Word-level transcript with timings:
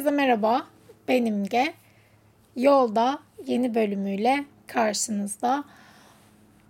Herkese 0.00 0.16
merhaba. 0.16 0.66
Benim 1.08 1.44
Ge. 1.44 1.72
Yolda 2.56 3.18
yeni 3.46 3.74
bölümüyle 3.74 4.44
karşınızda. 4.66 5.64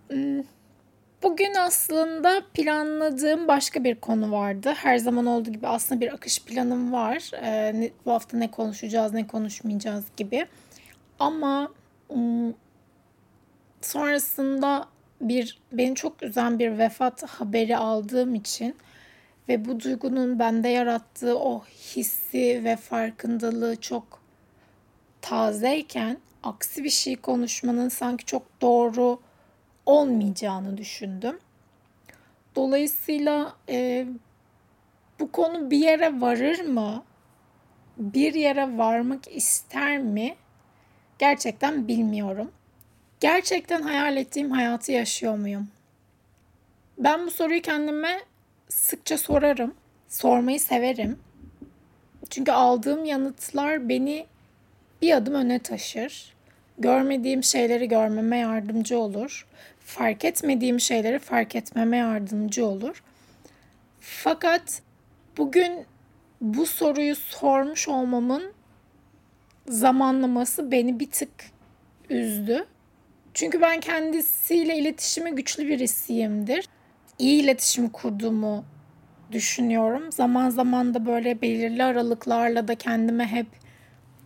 Hmm, 0.07 0.43
bugün 1.23 1.53
aslında 1.59 2.41
planladığım 2.53 3.47
başka 3.47 3.83
bir 3.83 3.95
konu 3.95 4.31
vardı. 4.31 4.73
Her 4.75 4.97
zaman 4.97 5.25
olduğu 5.25 5.51
gibi 5.51 5.67
aslında 5.67 6.01
bir 6.01 6.13
akış 6.13 6.43
planım 6.45 6.93
var. 6.93 7.31
Ee, 7.43 7.91
bu 8.05 8.11
hafta 8.11 8.37
ne 8.37 8.51
konuşacağız, 8.51 9.13
ne 9.13 9.27
konuşmayacağız 9.27 10.05
gibi. 10.17 10.45
Ama 11.19 11.71
hmm, 12.09 12.53
sonrasında 13.81 14.87
bir 15.21 15.59
beni 15.71 15.95
çok 15.95 16.23
üzen 16.23 16.59
bir 16.59 16.77
vefat 16.77 17.23
haberi 17.23 17.77
aldığım 17.77 18.35
için 18.35 18.75
ve 19.51 19.65
bu 19.65 19.79
duygunun 19.79 20.39
bende 20.39 20.67
yarattığı 20.69 21.39
o 21.39 21.63
hissi 21.65 22.61
ve 22.63 22.75
farkındalığı 22.75 23.81
çok 23.81 24.21
tazeyken 25.21 26.17
aksi 26.43 26.83
bir 26.83 26.89
şey 26.89 27.15
konuşmanın 27.15 27.89
sanki 27.89 28.25
çok 28.25 28.61
doğru 28.61 29.19
olmayacağını 29.85 30.77
düşündüm. 30.77 31.39
Dolayısıyla 32.55 33.55
e, 33.69 34.07
bu 35.19 35.31
konu 35.31 35.71
bir 35.71 35.77
yere 35.77 36.21
varır 36.21 36.59
mı? 36.59 37.03
Bir 37.97 38.33
yere 38.33 38.77
varmak 38.77 39.35
ister 39.35 39.97
mi? 39.97 40.35
Gerçekten 41.19 41.87
bilmiyorum. 41.87 42.51
Gerçekten 43.19 43.81
hayal 43.81 44.17
ettiğim 44.17 44.51
hayatı 44.51 44.91
yaşıyor 44.91 45.37
muyum? 45.37 45.67
Ben 46.97 47.25
bu 47.25 47.31
soruyu 47.31 47.61
kendime 47.61 48.30
sıkça 48.71 49.17
sorarım. 49.17 49.75
Sormayı 50.07 50.59
severim. 50.59 51.19
Çünkü 52.29 52.51
aldığım 52.51 53.05
yanıtlar 53.05 53.89
beni 53.89 54.25
bir 55.01 55.11
adım 55.11 55.33
öne 55.33 55.59
taşır. 55.59 56.33
Görmediğim 56.77 57.43
şeyleri 57.43 57.87
görmeme 57.87 58.37
yardımcı 58.37 58.99
olur. 58.99 59.47
Fark 59.79 60.25
etmediğim 60.25 60.79
şeyleri 60.79 61.19
fark 61.19 61.55
etmeme 61.55 61.97
yardımcı 61.97 62.65
olur. 62.65 63.03
Fakat 63.99 64.81
bugün 65.37 65.85
bu 66.41 66.65
soruyu 66.65 67.15
sormuş 67.15 67.87
olmamın 67.87 68.53
zamanlaması 69.67 70.71
beni 70.71 70.99
bir 70.99 71.11
tık 71.11 71.51
üzdü. 72.09 72.65
Çünkü 73.33 73.61
ben 73.61 73.79
kendisiyle 73.79 74.77
iletişime 74.77 75.29
güçlü 75.29 75.67
birisiyimdir 75.67 76.67
iyi 77.21 77.43
iletişim 77.43 77.89
kurduğumu 77.89 78.63
düşünüyorum. 79.31 80.11
Zaman 80.11 80.49
zaman 80.49 80.93
da 80.93 81.05
böyle 81.05 81.41
belirli 81.41 81.83
aralıklarla 81.83 82.67
da 82.67 82.75
kendime 82.75 83.25
hep 83.27 83.47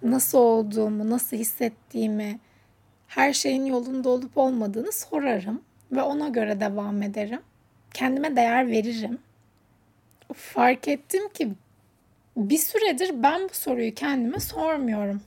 nasıl 0.03 0.37
olduğumu, 0.37 1.09
nasıl 1.09 1.37
hissettiğimi, 1.37 2.39
her 3.07 3.33
şeyin 3.33 3.65
yolunda 3.65 4.09
olup 4.09 4.37
olmadığını 4.37 4.91
sorarım 4.91 5.61
ve 5.91 6.01
ona 6.01 6.27
göre 6.27 6.59
devam 6.59 7.01
ederim. 7.01 7.41
Kendime 7.93 8.35
değer 8.35 8.67
veririm. 8.67 9.19
Fark 10.33 10.87
ettim 10.87 11.29
ki 11.29 11.49
bir 12.37 12.57
süredir 12.57 13.23
ben 13.23 13.43
bu 13.43 13.53
soruyu 13.53 13.93
kendime 13.93 14.39
sormuyorum. 14.39 15.21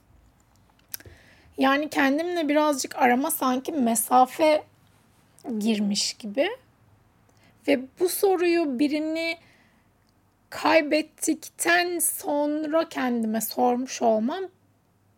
Yani 1.58 1.88
kendimle 1.90 2.48
birazcık 2.48 2.96
arama 2.96 3.30
sanki 3.30 3.72
mesafe 3.72 4.62
girmiş 5.58 6.14
gibi. 6.14 6.48
Ve 7.68 7.80
bu 8.00 8.08
soruyu 8.08 8.78
birini 8.78 9.36
kaybettikten 10.50 11.98
sonra 11.98 12.88
kendime 12.88 13.40
sormuş 13.40 14.02
olmam 14.02 14.44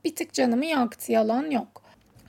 bir 0.04 0.16
tık 0.16 0.32
canımı 0.32 0.66
yaktı 0.66 1.12
yalan 1.12 1.50
yok. 1.50 1.82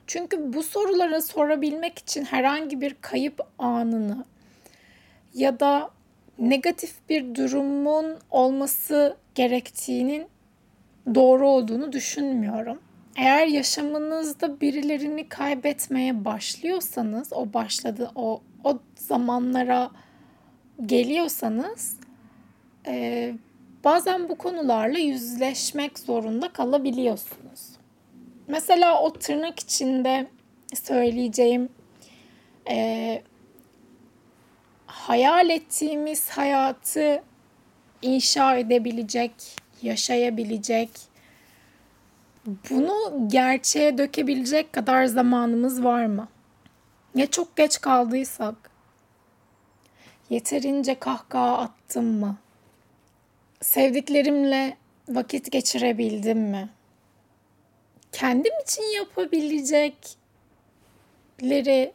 Çünkü 0.07 0.53
bu 0.53 0.63
soruları 0.63 1.21
sorabilmek 1.21 1.99
için 1.99 2.25
herhangi 2.25 2.81
bir 2.81 2.95
kayıp 3.01 3.39
anını 3.59 4.25
ya 5.33 5.59
da 5.59 5.89
negatif 6.39 6.95
bir 7.09 7.35
durumun 7.35 8.17
olması 8.31 9.17
gerektiğinin 9.35 10.27
doğru 11.15 11.47
olduğunu 11.47 11.91
düşünmüyorum. 11.91 12.79
Eğer 13.15 13.47
yaşamınızda 13.47 14.61
birilerini 14.61 15.29
kaybetmeye 15.29 16.25
başlıyorsanız 16.25 17.33
o 17.33 17.53
başladı 17.53 18.11
o 18.15 18.41
o 18.63 18.79
zamanlara 18.95 19.91
geliyorsanız 20.85 21.97
e, 22.87 23.33
bazen 23.83 24.29
bu 24.29 24.37
konularla 24.37 24.97
yüzleşmek 24.97 25.99
zorunda 25.99 26.49
kalabiliyorsunuz. 26.49 27.61
Mesela 28.47 29.01
o 29.01 29.13
tırnak 29.13 29.59
içinde 29.59 30.27
söyleyeceğim 30.73 31.69
e, 32.69 33.21
hayal 34.85 35.49
ettiğimiz 35.49 36.29
hayatı 36.29 37.23
inşa 38.01 38.55
edebilecek, 38.57 39.31
yaşayabilecek, 39.81 40.89
bunu 42.69 43.27
gerçeğe 43.27 43.97
dökebilecek 43.97 44.73
kadar 44.73 45.05
zamanımız 45.05 45.83
var 45.83 46.05
mı? 46.05 46.27
Ya 47.15 47.27
çok 47.27 47.55
geç 47.55 47.81
kaldıysak 47.81 48.70
Yeterince 50.31 50.99
kahkaha 50.99 51.57
attım 51.57 52.05
mı? 52.05 52.37
Sevdiklerimle 53.61 54.77
vakit 55.09 55.51
geçirebildim 55.51 56.39
mi? 56.39 56.69
Kendim 58.11 58.53
için 58.63 58.95
yapabilecekleri 58.95 61.91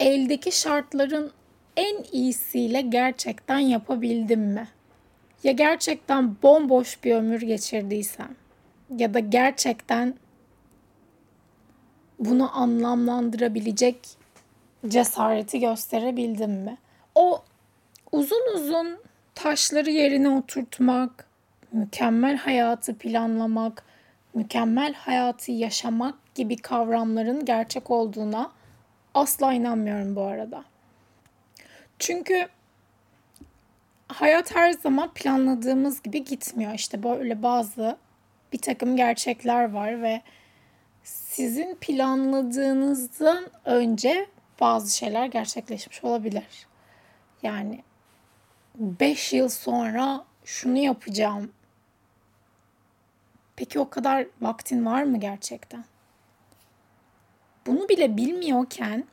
eldeki 0.00 0.52
şartların 0.52 1.32
en 1.76 2.04
iyisiyle 2.12 2.80
gerçekten 2.80 3.58
yapabildim 3.58 4.40
mi? 4.40 4.68
Ya 5.44 5.52
gerçekten 5.52 6.36
bomboş 6.42 7.04
bir 7.04 7.14
ömür 7.14 7.40
geçirdiysem 7.40 8.36
ya 8.96 9.14
da 9.14 9.18
gerçekten 9.18 10.14
bunu 12.18 12.58
anlamlandırabilecek 12.58 14.08
cesareti 14.88 15.60
gösterebildim 15.60 16.50
mi? 16.50 16.78
O 17.20 17.42
uzun 18.12 18.54
uzun 18.54 18.98
taşları 19.34 19.90
yerine 19.90 20.28
oturtmak, 20.28 21.26
mükemmel 21.72 22.36
hayatı 22.36 22.98
planlamak, 22.98 23.82
mükemmel 24.34 24.94
hayatı 24.94 25.52
yaşamak 25.52 26.34
gibi 26.34 26.56
kavramların 26.56 27.44
gerçek 27.44 27.90
olduğuna 27.90 28.52
asla 29.14 29.52
inanmıyorum 29.52 30.16
bu 30.16 30.22
arada. 30.22 30.64
Çünkü 31.98 32.48
hayat 34.08 34.54
her 34.54 34.72
zaman 34.72 35.10
planladığımız 35.14 36.02
gibi 36.02 36.24
gitmiyor. 36.24 36.74
İşte 36.74 37.02
böyle 37.02 37.42
bazı 37.42 37.96
bir 38.52 38.58
takım 38.58 38.96
gerçekler 38.96 39.72
var 39.72 40.02
ve 40.02 40.22
sizin 41.04 41.74
planladığınızdan 41.74 43.44
önce 43.64 44.26
bazı 44.60 44.96
şeyler 44.96 45.26
gerçekleşmiş 45.26 46.04
olabilir. 46.04 46.70
Yani 47.42 47.82
5 48.74 49.32
yıl 49.32 49.48
sonra 49.48 50.24
şunu 50.44 50.78
yapacağım. 50.78 51.52
Peki 53.56 53.80
o 53.80 53.90
kadar 53.90 54.26
vaktin 54.40 54.86
var 54.86 55.02
mı 55.02 55.20
gerçekten? 55.20 55.84
Bunu 57.66 57.88
bile 57.88 58.16
bilmiyorken 58.16 59.04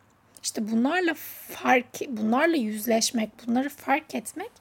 işte 0.43 0.71
bunlarla 0.71 1.13
fark, 1.49 1.99
bunlarla 2.09 2.57
yüzleşmek, 2.57 3.29
bunları 3.47 3.69
fark 3.69 4.15
etmek 4.15 4.51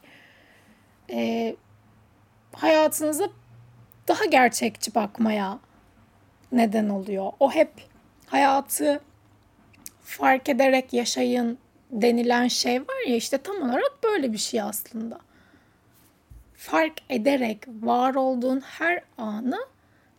e, 1.10 1.56
hayatınıza 2.52 3.28
daha 4.08 4.24
gerçekçi 4.24 4.94
bakmaya 4.94 5.58
neden 6.52 6.88
oluyor. 6.88 7.32
O 7.40 7.50
hep 7.50 7.70
hayatı 8.26 9.00
fark 10.02 10.48
ederek 10.48 10.92
yaşayın, 10.92 11.58
denilen 12.02 12.48
şey 12.48 12.80
var 12.80 13.08
ya 13.08 13.16
işte 13.16 13.38
tam 13.38 13.62
olarak 13.62 13.98
böyle 14.04 14.32
bir 14.32 14.38
şey 14.38 14.62
aslında. 14.62 15.18
Fark 16.54 16.92
ederek 17.10 17.58
var 17.68 18.14
olduğun 18.14 18.60
her 18.60 19.00
anı 19.18 19.58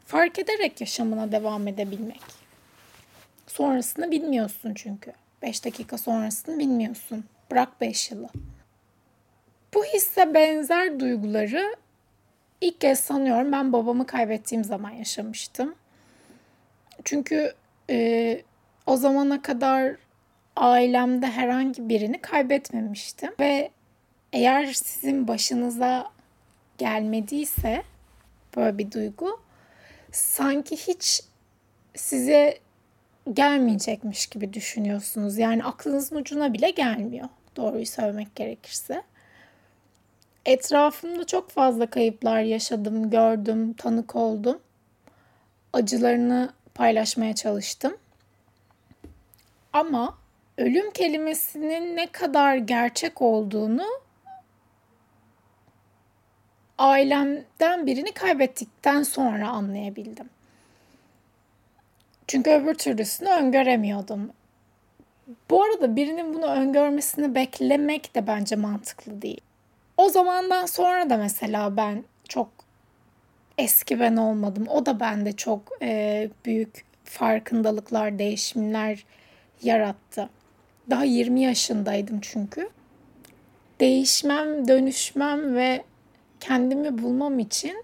fark 0.06 0.40
ederek 0.40 0.82
yaşamına 0.82 1.32
devam 1.32 1.68
edebilmek. 1.68 2.22
Sonrasını 3.48 4.12
bilmiyorsun 4.12 4.74
çünkü. 4.74 5.14
5 5.42 5.66
dakika 5.66 5.98
sonrasını 5.98 6.60
bilmiyorsun. 6.60 7.26
Bırak 7.52 7.82
5 7.82 8.12
yılı. 8.12 8.30
Bu 9.74 9.84
hisse 9.84 10.34
benzer 10.34 11.00
duyguları 11.00 11.76
ilk 12.62 12.82
kez 12.82 13.00
sanıyorum 13.00 13.52
ben 13.52 13.74
babamı 13.74 14.06
kaybettiğim 14.06 14.64
zaman 14.64 14.92
yaşamıştım. 14.92 15.76
Çünkü 17.04 17.54
e, 17.90 18.42
o 18.86 18.98
zamana 18.98 19.42
kadar 19.42 19.96
ailemde 20.58 21.28
herhangi 21.28 21.90
birini 21.90 22.22
kaybetmemiştim 22.22 23.32
ve 23.40 23.72
eğer 24.34 24.74
sizin 24.74 25.28
başınıza 25.28 26.12
gelmediyse 26.78 27.84
böyle 28.56 28.78
bir 28.78 28.92
duygu. 28.92 29.40
Sanki 30.12 30.78
hiç 30.78 31.24
size 31.96 32.60
gelmeyecekmiş 33.34 34.28
gibi 34.28 34.54
düşünüyorsunuz. 34.54 35.38
Yani 35.38 35.64
aklınızın 35.64 36.16
ucuna 36.16 36.54
bile 36.54 36.70
gelmiyor. 36.70 37.30
Doğruyu 37.56 37.86
söylemek 37.86 38.36
gerekirse. 38.36 39.04
Etrafımda 40.46 41.26
çok 41.26 41.50
fazla 41.50 41.86
kayıplar 41.90 42.42
yaşadım, 42.42 43.10
gördüm, 43.10 43.74
tanık 43.74 44.16
oldum. 44.16 44.60
Acılarını 45.74 46.54
paylaşmaya 46.76 47.36
çalıştım. 47.36 47.98
Ama 49.74 50.18
ölüm 50.58 50.92
kelimesinin 50.92 51.96
ne 51.96 52.08
kadar 52.08 52.56
gerçek 52.56 53.22
olduğunu 53.22 53.86
ailemden 56.78 57.86
birini 57.86 58.12
kaybettikten 58.12 59.04
sonra 59.04 59.50
anlayabildim. 59.50 60.30
Çünkü 62.28 62.52
öbür 62.52 62.74
türlüsünü 62.74 63.30
öngöremiyordum. 63.30 64.32
Bu 65.50 65.64
arada 65.64 65.96
birinin 65.96 66.34
bunu 66.34 66.46
öngörmesini 66.46 67.36
beklemek 67.36 68.16
de 68.16 68.28
bence 68.28 68.56
mantıklı 68.56 69.22
değil. 69.22 69.42
O 69.98 70.10
zamandan 70.10 70.66
sonra 70.66 71.10
da 71.10 71.18
mesela 71.18 71.78
ben 71.78 72.04
çok 72.30 72.50
eski 73.58 74.00
ben 74.00 74.16
olmadım. 74.16 74.68
O 74.68 74.86
da 74.86 75.00
bende 75.00 75.32
çok 75.32 75.62
e, 75.82 76.30
büyük 76.46 76.86
farkındalıklar, 77.04 78.20
değişimler 78.20 79.06
yarattı. 79.64 80.30
Daha 80.90 81.04
20 81.04 81.42
yaşındaydım 81.42 82.20
çünkü. 82.22 82.70
Değişmem, 83.80 84.68
dönüşmem 84.68 85.56
ve 85.56 85.84
kendimi 86.40 86.98
bulmam 86.98 87.40
için 87.40 87.84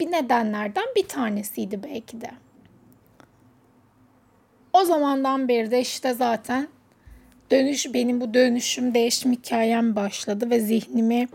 bir 0.00 0.12
nedenlerden 0.12 0.86
bir 0.96 1.08
tanesiydi 1.08 1.82
belki 1.82 2.20
de. 2.20 2.30
O 4.72 4.84
zamandan 4.84 5.48
beri 5.48 5.70
de 5.70 5.80
işte 5.80 6.14
zaten 6.14 6.68
dönüş 7.50 7.94
benim 7.94 8.20
bu 8.20 8.34
dönüşüm 8.34 8.94
değişim 8.94 9.32
hikayem 9.32 9.96
başladı 9.96 10.50
ve 10.50 10.60
zihnimi 10.60 11.28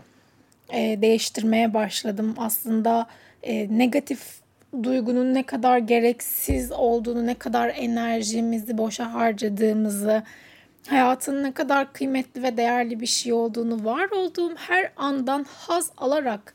e, 0.72 1.02
değiştirmeye 1.02 1.74
başladım. 1.74 2.34
Aslında 2.38 3.06
e, 3.42 3.78
negatif 3.78 4.45
duygunun 4.82 5.34
ne 5.34 5.42
kadar 5.42 5.78
gereksiz 5.78 6.72
olduğunu, 6.72 7.26
ne 7.26 7.34
kadar 7.34 7.72
enerjimizi 7.76 8.78
boşa 8.78 9.12
harcadığımızı, 9.12 10.22
hayatın 10.88 11.42
ne 11.42 11.52
kadar 11.52 11.92
kıymetli 11.92 12.42
ve 12.42 12.56
değerli 12.56 13.00
bir 13.00 13.06
şey 13.06 13.32
olduğunu, 13.32 13.84
var 13.84 14.10
olduğum 14.10 14.56
her 14.56 14.92
andan 14.96 15.46
haz 15.48 15.90
alarak 15.96 16.54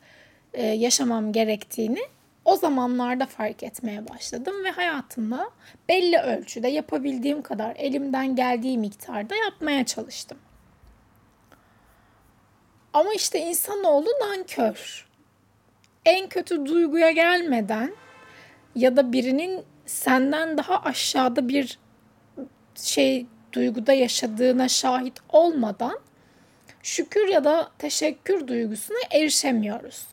e, 0.54 0.66
yaşamam 0.66 1.32
gerektiğini 1.32 2.02
o 2.46 2.56
zamanlarda 2.56 3.26
fark 3.26 3.64
etmeye 3.64 4.10
başladım 4.10 4.64
ve 4.64 4.72
hayatımda 4.72 5.50
belli 5.90 6.18
ölçüde 6.18 6.68
yapabildiğim 6.68 7.42
kadar 7.42 7.76
elimden 7.76 8.36
geldiği 8.36 8.78
miktarda 8.78 9.36
yapmaya 9.36 9.86
çalıştım. 9.86 10.38
Ama 12.94 13.14
işte 13.14 13.40
insanoğlu 13.40 14.10
nankör. 14.22 15.11
En 16.06 16.30
kötü 16.30 16.66
duyguya 16.66 17.12
gelmeden 17.12 17.94
ya 18.76 18.98
da 18.98 19.14
birinin 19.14 19.64
senden 19.86 20.58
daha 20.58 20.82
aşağıda 20.84 21.50
bir 21.50 21.80
şey 22.76 23.26
duyguda 23.54 23.94
yaşadığına 23.94 24.68
şahit 24.68 25.20
olmadan 25.30 26.00
şükür 26.84 27.28
ya 27.28 27.44
da 27.44 27.72
teşekkür 27.78 28.48
duygusuna 28.48 28.98
erişemiyoruz. 29.12 30.08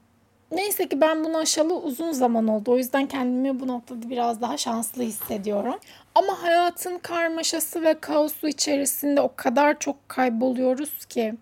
Neyse 0.53 0.89
ki 0.89 1.01
ben 1.01 1.25
bunu 1.25 1.39
aşalı 1.39 1.81
uzun 1.81 2.13
zaman 2.13 2.49
oldu. 2.49 2.73
O 2.73 2.77
yüzden 2.77 3.07
kendimi 3.07 3.61
bu 3.61 3.67
noktada 3.67 4.11
biraz 4.11 4.41
daha 4.41 4.57
şanslı 4.57 5.03
hissediyorum. 5.03 5.79
Ama 6.15 6.43
hayatın 6.43 6.99
karmaşası 6.99 7.83
ve 7.83 8.01
kaosu 8.01 8.49
içerisinde 8.49 9.21
o 9.21 9.33
kadar 9.37 9.79
çok 9.79 10.09
kayboluyoruz 10.09 11.05
ki 11.05 11.35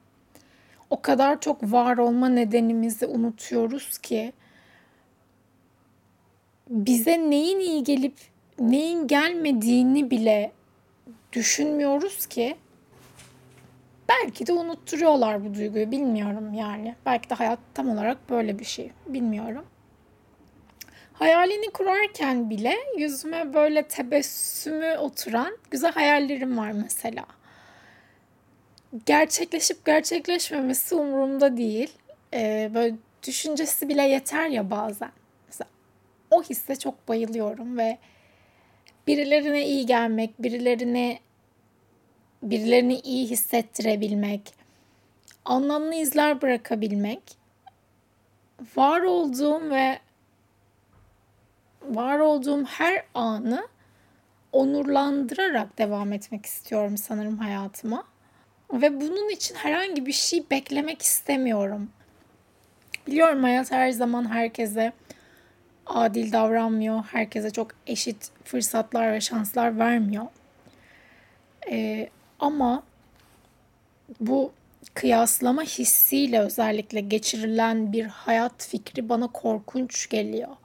o 0.91 1.03
kadar 1.03 1.41
çok 1.41 1.63
var 1.63 1.99
olma 1.99 2.29
nedenimizi 2.29 3.07
unutuyoruz 3.07 3.99
ki 3.99 4.33
bize 6.71 7.31
neyin 7.31 7.61
iyi 7.61 7.85
gelip 7.85 8.15
neyin 8.59 9.07
gelmediğini 9.07 10.11
bile 10.11 10.53
düşünmüyoruz 11.33 12.27
ki 12.27 12.57
belki 14.09 14.47
de 14.47 14.53
unutturuyorlar 14.53 15.45
bu 15.45 15.55
duyguyu 15.55 15.91
bilmiyorum 15.91 16.55
yani. 16.55 16.95
Belki 17.07 17.31
de 17.31 17.35
hayat 17.35 17.59
tam 17.75 17.91
olarak 17.91 18.31
böyle 18.31 18.59
bir 18.59 18.65
şey 18.65 18.91
bilmiyorum. 19.07 19.65
Hayalini 21.13 21.71
kurarken 21.71 22.51
bile 22.51 22.75
yüzüme 22.99 23.55
böyle 23.55 23.83
tebessümü 23.83 24.97
oturan 24.97 25.59
güzel 25.71 25.93
hayallerim 25.93 26.59
var 26.59 26.73
mesela. 26.73 27.25
Gerçekleşip 29.07 29.85
gerçekleşmemesi 29.85 30.95
umurumda 30.95 31.57
değil. 31.57 31.93
Ee, 32.35 32.71
böyle 32.75 32.97
düşüncesi 33.27 33.89
bile 33.89 34.03
yeter 34.03 34.49
ya 34.49 34.71
bazen. 34.71 35.11
Mesela 35.47 35.69
o 36.31 36.43
hisse 36.43 36.77
çok 36.77 37.09
bayılıyorum 37.09 37.79
ve 37.79 37.99
birilerine 39.07 39.67
iyi 39.67 39.87
gelmek, 39.87 40.43
birilerine 40.43 41.19
birilerini 42.43 43.01
iyi 43.01 43.31
hissettirebilmek, 43.31 44.55
anlamlı 45.45 45.95
izler 45.95 46.43
bırakabilmek, 46.43 47.23
var 48.77 49.01
olduğum 49.01 49.71
ve 49.71 49.99
var 51.83 52.19
olduğum 52.19 52.65
her 52.65 53.05
anı 53.15 53.69
onurlandırarak 54.53 55.79
devam 55.79 56.13
etmek 56.13 56.47
istiyorum 56.47 56.97
sanırım 56.97 57.39
hayatıma. 57.39 58.05
Ve 58.73 59.01
bunun 59.01 59.31
için 59.31 59.55
herhangi 59.55 60.07
bir 60.07 60.13
şey 60.13 60.51
beklemek 60.51 61.03
istemiyorum. 61.03 61.91
Biliyorum 63.07 63.43
hayat 63.43 63.73
her 63.73 63.91
zaman 63.91 64.31
herkese 64.31 64.93
adil 65.87 66.33
davranmıyor. 66.33 67.05
Herkese 67.05 67.51
çok 67.51 67.71
eşit 67.87 68.31
fırsatlar 68.45 69.13
ve 69.13 69.21
şanslar 69.21 69.79
vermiyor. 69.79 70.27
Ee, 71.71 72.09
ama 72.39 72.83
bu 74.21 74.53
kıyaslama 74.95 75.63
hissiyle 75.63 76.41
özellikle 76.41 77.01
geçirilen 77.01 77.93
bir 77.93 78.05
hayat 78.05 78.67
fikri 78.67 79.09
bana 79.09 79.27
korkunç 79.27 80.09
geliyor. 80.09 80.57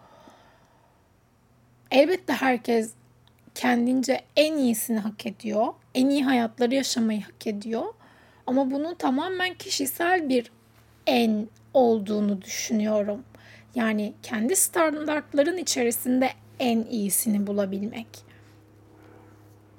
Elbette 1.92 2.34
herkes 2.34 2.94
kendince 3.56 4.22
en 4.36 4.58
iyisini 4.58 5.00
hak 5.00 5.26
ediyor. 5.26 5.68
En 5.96 6.10
iyi 6.10 6.24
hayatları 6.26 6.76
yaşamayı 6.76 7.22
hak 7.22 7.48
ediyor. 7.48 7.94
Ama 8.48 8.72
bunun 8.72 8.94
tamamen 8.94 9.54
kişisel 9.54 10.30
bir 10.30 10.52
en 11.08 11.48
olduğunu 11.74 12.42
düşünüyorum. 12.42 13.24
Yani 13.76 14.14
kendi 14.24 14.56
standartların 14.56 15.58
içerisinde 15.58 16.30
en 16.60 16.84
iyisini 16.84 17.48
bulabilmek. 17.48 18.08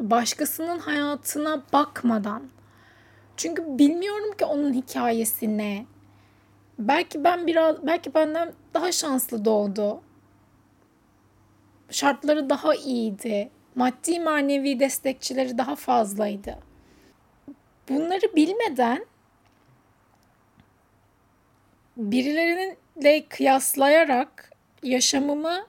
Başkasının 0.00 0.79
hayatına 0.79 1.62
bakmadan. 1.73 2.43
Çünkü 3.37 3.79
bilmiyorum 3.79 4.37
ki 4.38 4.45
onun 4.45 4.73
hikayesi 4.73 5.59
ne. 5.59 5.87
Belki 6.79 7.25
ben 7.25 7.47
biraz 7.47 7.87
belki 7.87 8.14
benden 8.14 8.52
daha 8.75 8.93
şanslı 8.93 9.45
doğdu. 9.45 10.00
Şartları 11.91 12.50
daha 12.50 12.75
iyiydi. 12.75 13.50
Maddi 13.75 14.21
manevi 14.21 14.81
destekçileri 14.81 15.59
daha 15.59 15.76
fazlaydı. 15.76 16.59
Bunları 17.88 18.37
bilmeden 18.37 19.07
birilerininle 21.97 23.26
kıyaslayarak 23.29 24.52
yaşamımı 24.83 25.67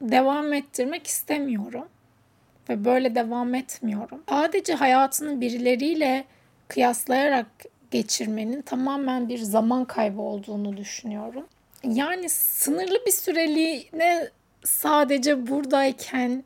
devam 0.00 0.52
ettirmek 0.52 1.06
istemiyorum 1.06 1.88
ve 2.68 2.84
böyle 2.84 3.14
devam 3.14 3.54
etmiyorum. 3.54 4.22
Sadece 4.28 4.74
hayatını 4.74 5.40
birileriyle 5.40 6.24
kıyaslayarak 6.68 7.46
geçirmenin 7.90 8.62
tamamen 8.62 9.28
bir 9.28 9.38
zaman 9.38 9.84
kaybı 9.84 10.20
olduğunu 10.20 10.76
düşünüyorum. 10.76 11.46
Yani 11.84 12.28
sınırlı 12.28 13.06
bir 13.06 13.12
süreliğine 13.12 14.28
sadece 14.64 15.46
buradayken 15.46 16.44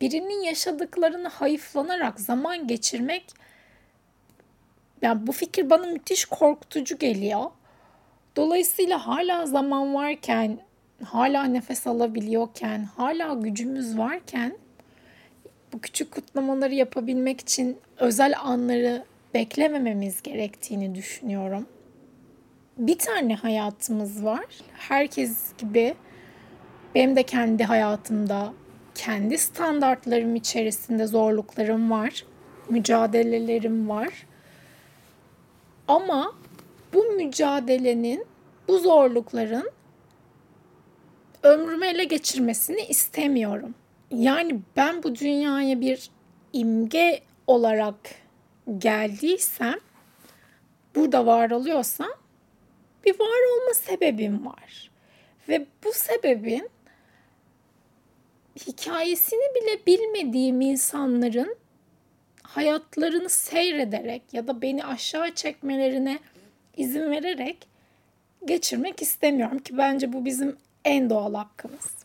birinin 0.00 0.42
yaşadıklarını 0.42 1.28
hayıflanarak 1.28 2.20
zaman 2.20 2.66
geçirmek 2.66 3.24
yani 5.02 5.26
bu 5.26 5.32
fikir 5.32 5.70
bana 5.70 5.86
müthiş 5.86 6.24
korkutucu 6.24 6.98
geliyor. 6.98 7.50
Dolayısıyla 8.36 9.06
hala 9.06 9.46
zaman 9.46 9.94
varken, 9.94 10.58
hala 11.04 11.44
nefes 11.44 11.86
alabiliyorken, 11.86 12.84
hala 12.96 13.34
gücümüz 13.34 13.98
varken 13.98 14.58
bu 15.72 15.80
küçük 15.80 16.10
kutlamaları 16.10 16.74
yapabilmek 16.74 17.40
için 17.40 17.78
özel 17.98 18.34
anları 18.40 19.04
beklemememiz 19.34 20.22
gerektiğini 20.22 20.94
düşünüyorum. 20.94 21.66
bir 22.78 22.98
tane 22.98 23.34
hayatımız 23.34 24.24
var. 24.24 24.46
Herkes 24.72 25.36
gibi 25.58 25.94
benim 26.94 27.16
de 27.16 27.22
kendi 27.22 27.64
hayatımda 27.64 28.52
kendi 29.00 29.38
standartlarım 29.38 30.36
içerisinde 30.36 31.06
zorluklarım 31.06 31.90
var. 31.90 32.24
Mücadelelerim 32.68 33.88
var. 33.88 34.26
Ama 35.88 36.34
bu 36.94 37.04
mücadelenin, 37.04 38.26
bu 38.68 38.78
zorlukların 38.78 39.70
ömrümü 41.42 41.86
ele 41.86 42.04
geçirmesini 42.04 42.80
istemiyorum. 42.80 43.74
Yani 44.10 44.60
ben 44.76 45.02
bu 45.02 45.14
dünyaya 45.14 45.80
bir 45.80 46.10
imge 46.52 47.20
olarak 47.46 47.96
geldiysem, 48.78 49.78
burada 50.94 51.26
var 51.26 51.50
oluyorsam 51.50 52.12
bir 53.04 53.20
var 53.20 53.60
olma 53.60 53.74
sebebim 53.74 54.46
var. 54.46 54.90
Ve 55.48 55.66
bu 55.84 55.92
sebebin 55.92 56.68
hikayesini 58.66 59.54
bile 59.54 59.86
bilmediğim 59.86 60.60
insanların 60.60 61.56
hayatlarını 62.42 63.28
seyrederek 63.28 64.22
ya 64.32 64.48
da 64.48 64.62
beni 64.62 64.84
aşağı 64.84 65.34
çekmelerine 65.34 66.18
izin 66.76 67.10
vererek 67.10 67.68
geçirmek 68.44 69.02
istemiyorum 69.02 69.58
ki 69.58 69.78
bence 69.78 70.12
bu 70.12 70.24
bizim 70.24 70.56
en 70.84 71.10
doğal 71.10 71.34
hakkımız. 71.34 72.00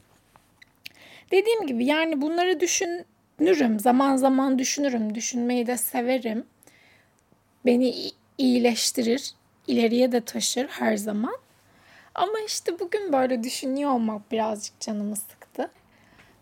Dediğim 1.32 1.68
gibi 1.68 1.86
yani 1.86 2.22
bunları 2.22 2.60
düşünürüm. 2.60 3.80
Zaman 3.80 4.16
zaman 4.16 4.60
düşünürüm. 4.60 5.16
Düşünmeyi 5.16 5.68
de 5.68 5.78
severim. 5.78 6.46
Beni 7.66 8.12
iyileştirir. 8.38 9.34
ileriye 9.68 10.12
de 10.12 10.22
taşır 10.22 10.68
her 10.68 10.98
zaman. 10.98 11.38
Ama 12.16 12.40
işte 12.48 12.80
bugün 12.80 13.14
böyle 13.14 13.44
düşünüyor 13.44 13.92
olmak 13.92 14.32
birazcık 14.32 14.80
canımı 14.80 15.16
sıktı. 15.16 15.45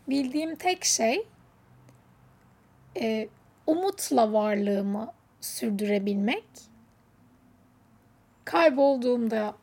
Bildiğim 0.08 0.56
tek 0.56 0.84
şey 0.84 1.26
e, 3.00 3.28
umutla 3.66 4.32
varlığımı 4.32 5.12
sürdürebilmek. 5.40 6.44
Kaybolduğumda 8.44 9.54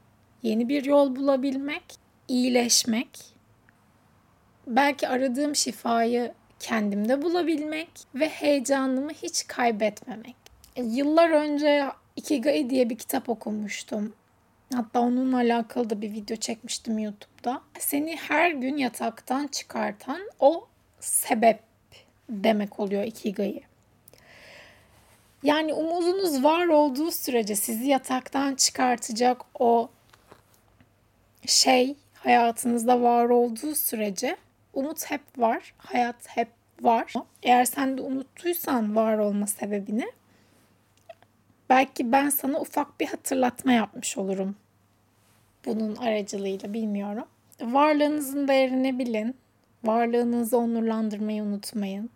yeni 0.43 0.69
bir 0.69 0.85
yol 0.85 1.15
bulabilmek, 1.15 1.83
iyileşmek, 2.27 3.19
belki 4.67 5.07
aradığım 5.07 5.55
şifayı 5.55 6.33
kendimde 6.59 7.21
bulabilmek 7.21 7.89
ve 8.15 8.29
heyecanımı 8.29 9.11
hiç 9.11 9.47
kaybetmemek. 9.47 10.35
E, 10.75 10.83
yıllar 10.83 11.29
önce 11.29 11.85
Ikigai 12.15 12.69
diye 12.69 12.89
bir 12.89 12.97
kitap 12.97 13.29
okumuştum. 13.29 14.13
Hatta 14.75 14.99
onunla 14.99 15.37
alakalı 15.37 15.89
da 15.89 16.01
bir 16.01 16.11
video 16.11 16.37
çekmiştim 16.37 16.99
YouTube'da. 16.99 17.61
Seni 17.79 18.15
her 18.15 18.51
gün 18.51 18.77
yataktan 18.77 19.47
çıkartan 19.47 20.21
o 20.39 20.67
sebep 20.99 21.59
demek 22.29 22.79
oluyor 22.79 23.03
Ikigai. 23.03 23.61
Yani 25.43 25.73
umudunuz 25.73 26.43
var 26.43 26.67
olduğu 26.67 27.11
sürece 27.11 27.55
sizi 27.55 27.87
yataktan 27.87 28.55
çıkartacak 28.55 29.41
o 29.59 29.89
şey 31.45 31.95
hayatınızda 32.13 33.01
var 33.01 33.25
olduğu 33.25 33.75
sürece 33.75 34.37
umut 34.73 35.11
hep 35.11 35.21
var, 35.37 35.73
hayat 35.77 36.27
hep 36.27 36.49
var. 36.81 37.13
Eğer 37.43 37.65
sen 37.65 37.97
de 37.97 38.01
unuttuysan 38.01 38.95
var 38.95 39.17
olma 39.17 39.47
sebebini 39.47 40.11
belki 41.69 42.11
ben 42.11 42.29
sana 42.29 42.59
ufak 42.59 42.99
bir 42.99 43.07
hatırlatma 43.07 43.71
yapmış 43.71 44.17
olurum. 44.17 44.55
Bunun 45.65 45.95
aracılığıyla 45.95 46.73
bilmiyorum. 46.73 47.25
Varlığınızın 47.61 48.47
değerini 48.47 48.99
bilin. 48.99 49.35
Varlığınızı 49.83 50.57
onurlandırmayı 50.57 51.43
unutmayın. 51.43 52.09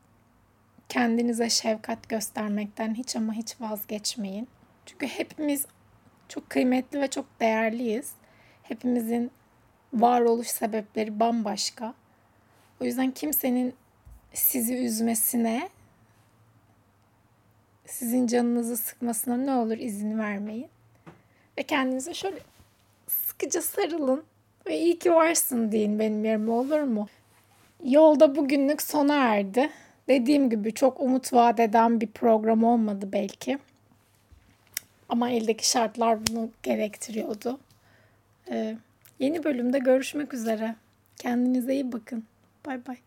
Kendinize 0.90 1.50
şefkat 1.50 2.10
göstermekten 2.10 2.96
hiç 2.96 3.16
ama 3.16 3.34
hiç 3.34 3.62
vazgeçmeyin. 3.62 4.48
Çünkü 4.86 5.08
hepimiz 5.08 5.66
çok 6.30 6.50
kıymetli 6.50 7.02
ve 7.02 7.08
çok 7.08 7.26
değerliyiz. 7.40 8.12
Hepimizin 8.64 9.32
varoluş 9.94 10.48
sebepleri 10.48 11.20
bambaşka. 11.20 11.94
O 12.82 12.86
yüzden 12.86 13.12
kimsenin 13.12 13.74
sizi 14.34 14.76
üzmesine, 14.76 15.70
sizin 17.86 18.28
canınızı 18.28 18.78
sıkmasına 18.78 19.38
ne 19.38 19.52
olur 19.52 19.78
izin 19.78 20.20
vermeyin. 20.20 20.70
Ve 21.58 21.64
kendinize 21.64 22.14
şöyle 22.14 22.40
sıkıca 23.36 23.62
sarılın 23.62 24.24
ve 24.68 24.80
iyi 24.80 25.00
ki 25.00 25.14
varsın 25.14 25.72
deyin 25.72 26.00
benim 26.00 26.26
yerime 26.26 26.52
olur 26.52 26.80
mu? 26.82 27.08
Yolda 27.84 28.36
bugünlük 28.36 28.82
sona 28.82 29.16
erdi. 29.16 29.70
Dediğim 30.08 30.50
gibi 30.50 30.74
çok 30.74 31.00
umut 31.00 31.34
vaat 31.34 31.60
eden 31.60 32.02
bir 32.02 32.08
program 32.08 32.64
olmadı 32.64 33.10
belki. 33.14 33.58
Ama 35.10 35.30
eldeki 35.30 35.70
şartlar 35.70 36.28
bunu 36.28 36.50
gerektiriyordu. 36.64 37.60
Ee, 38.50 38.76
yeni 39.20 39.44
bölümde 39.44 39.80
görüşmek 39.80 40.34
üzere. 40.34 40.76
Kendinize 41.18 41.74
iyi 41.74 41.92
bakın. 41.92 42.24
Bay 42.66 42.88
bay. 42.88 42.98